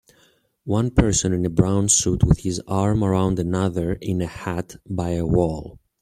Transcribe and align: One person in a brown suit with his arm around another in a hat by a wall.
One 0.65 0.89
person 0.89 1.31
in 1.31 1.45
a 1.45 1.49
brown 1.51 1.87
suit 1.87 2.23
with 2.23 2.39
his 2.39 2.59
arm 2.67 3.03
around 3.03 3.37
another 3.37 3.93
in 4.01 4.19
a 4.23 4.25
hat 4.25 4.77
by 4.89 5.09
a 5.11 5.27
wall. 5.27 5.77